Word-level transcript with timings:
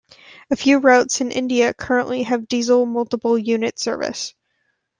A 0.49 0.55
few 0.55 0.79
routes 0.79 1.21
in 1.21 1.29
India 1.29 1.75
currently 1.75 2.23
have 2.23 2.47
Diesel 2.47 2.87
multiple 2.87 3.37
unit 3.37 3.77
service. 3.77 4.33